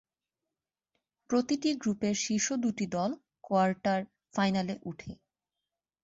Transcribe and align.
প্রতিটি 1.29 1.69
গ্রুপের 1.81 2.15
শীর্ষ 2.23 2.47
দুটি 2.63 2.85
দল 2.95 3.11
কোয়ার্টার 3.43 3.99
ফাইনালে 4.33 4.75
উঠে। 4.83 5.11